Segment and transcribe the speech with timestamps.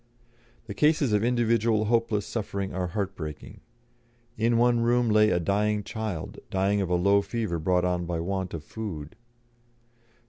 [0.65, 3.61] The cases of individual hopeless suffering are heartbreaking.
[4.35, 8.55] In one room lay a dying child, dying of low fever brought on by want
[8.55, 9.15] of food.